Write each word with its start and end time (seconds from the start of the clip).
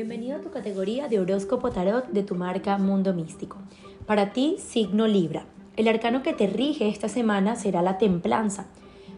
Bienvenido 0.00 0.38
a 0.38 0.40
tu 0.40 0.50
categoría 0.50 1.08
de 1.08 1.20
horóscopo 1.20 1.72
tarot 1.72 2.06
de 2.08 2.22
tu 2.22 2.34
marca 2.34 2.78
Mundo 2.78 3.12
Místico. 3.12 3.58
Para 4.06 4.32
ti, 4.32 4.56
signo 4.58 5.06
Libra. 5.06 5.44
El 5.76 5.88
arcano 5.88 6.22
que 6.22 6.32
te 6.32 6.46
rige 6.46 6.88
esta 6.88 7.10
semana 7.10 7.54
será 7.54 7.82
la 7.82 7.98
templanza. 7.98 8.64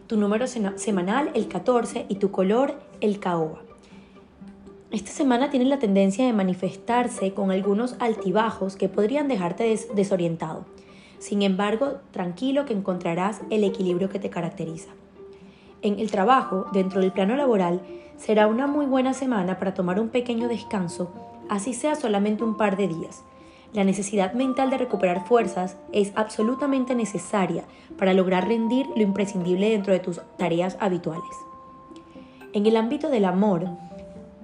Tu 0.07 0.17
número 0.17 0.45
semanal, 0.45 1.31
el 1.35 1.47
14, 1.47 2.07
y 2.09 2.15
tu 2.15 2.31
color, 2.31 2.81
el 2.99 3.21
caoba. 3.21 3.61
Esta 4.91 5.11
semana 5.11 5.49
tienes 5.49 5.69
la 5.69 5.79
tendencia 5.79 6.25
de 6.25 6.33
manifestarse 6.33 7.33
con 7.33 7.49
algunos 7.49 7.95
altibajos 7.99 8.75
que 8.75 8.89
podrían 8.89 9.29
dejarte 9.29 9.79
desorientado. 9.95 10.65
Sin 11.17 11.43
embargo, 11.43 12.01
tranquilo 12.11 12.65
que 12.65 12.73
encontrarás 12.73 13.39
el 13.49 13.63
equilibrio 13.63 14.09
que 14.09 14.19
te 14.19 14.29
caracteriza. 14.29 14.89
En 15.83 15.99
el 15.99 16.09
trabajo, 16.09 16.65
dentro 16.71 17.01
del 17.01 17.11
plano 17.11 17.35
laboral, 17.35 17.81
será 18.15 18.47
una 18.47 18.67
muy 18.67 18.85
buena 18.85 19.13
semana 19.13 19.59
para 19.59 19.73
tomar 19.73 19.99
un 19.99 20.07
pequeño 20.07 20.47
descanso, 20.47 21.11
así 21.49 21.73
sea 21.73 21.95
solamente 21.95 22.45
un 22.45 22.55
par 22.55 22.77
de 22.77 22.87
días. 22.87 23.21
La 23.73 23.83
necesidad 23.83 24.31
mental 24.31 24.69
de 24.69 24.77
recuperar 24.77 25.27
fuerzas 25.27 25.75
es 25.91 26.13
absolutamente 26.15 26.95
necesaria 26.95 27.65
para 27.97 28.13
lograr 28.13 28.47
rendir 28.47 28.87
lo 28.95 29.01
imprescindible 29.01 29.71
dentro 29.71 29.91
de 29.91 29.99
tus 29.99 30.21
tareas 30.37 30.77
habituales. 30.79 31.35
En 32.53 32.65
el 32.65 32.77
ámbito 32.77 33.09
del 33.09 33.25
amor, 33.25 33.67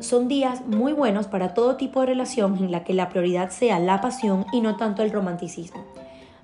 son 0.01 0.27
días 0.27 0.65
muy 0.65 0.91
buenos 0.91 1.27
para 1.27 1.53
todo 1.53 1.77
tipo 1.77 2.01
de 2.01 2.07
relación 2.07 2.57
en 2.57 2.69
la 2.69 2.83
que 2.83 2.93
la 2.93 3.07
prioridad 3.07 3.49
sea 3.49 3.79
la 3.79 4.01
pasión 4.01 4.45
y 4.51 4.59
no 4.59 4.75
tanto 4.75 5.03
el 5.03 5.11
romanticismo. 5.11 5.85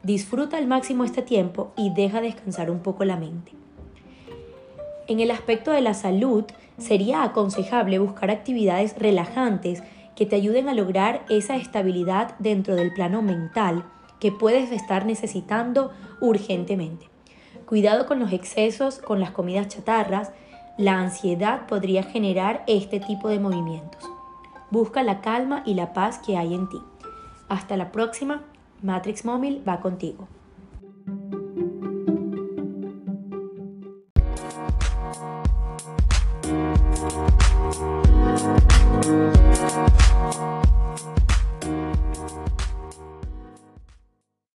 Disfruta 0.04 0.56
al 0.56 0.68
máximo 0.68 1.04
este 1.04 1.22
tiempo 1.22 1.74
y 1.76 1.94
deja 1.94 2.22
descansar 2.22 2.72
un 2.72 2.80
poco 2.80 3.04
la 3.04 3.18
mente. 3.18 3.65
En 5.08 5.20
el 5.20 5.30
aspecto 5.30 5.72
de 5.72 5.82
la 5.82 5.94
salud, 5.94 6.46
sería 6.78 7.24
aconsejable 7.24 8.00
buscar 8.00 8.32
actividades 8.32 8.98
relajantes 8.98 9.84
que 10.16 10.26
te 10.26 10.36
ayuden 10.36 10.68
a 10.68 10.74
lograr 10.74 11.26
esa 11.30 11.58
estabilidad 11.58 12.36
dentro 12.40 12.76
del 12.76 12.92
plano 12.94 13.22
mental 13.22 13.86
que 14.20 14.32
puedes 14.32 14.72
estar 14.72 15.06
necesitando 15.06 15.92
urgentemente. 16.22 17.08
Cuidado 17.66 18.06
con 18.08 18.20
los 18.20 18.32
excesos, 18.32 19.00
con 19.00 19.20
las 19.20 19.32
comidas 19.32 19.68
chatarras, 19.68 20.32
la 20.78 21.00
ansiedad 21.00 21.68
podría 21.68 22.04
generar 22.04 22.64
este 22.68 23.00
tipo 23.00 23.30
de 23.30 23.40
movimientos. 23.40 24.04
Busca 24.72 25.04
la 25.04 25.22
calma 25.22 25.64
y 25.66 25.76
la 25.76 25.94
paz 25.94 26.20
que 26.20 26.38
hay 26.38 26.54
en 26.54 26.68
ti. 26.68 26.82
Hasta 27.48 27.78
la 27.78 27.92
próxima, 27.92 28.44
Matrix 28.82 29.24
Móvil 29.26 29.64
va 29.68 29.80
contigo. 29.80 30.28